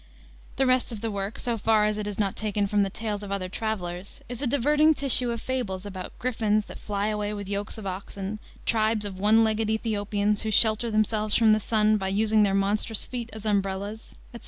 [0.55, 3.21] The rest of the work, so far as it is not taken from the tales
[3.21, 7.47] of other travelers, is a diverting tissue of fables about gryfouns that fly away with
[7.47, 12.07] yokes of oxen, tribes of one legged Ethiopians who shelter themselves from the sun by
[12.07, 14.39] using their monstrous feet as umbrellas, etc.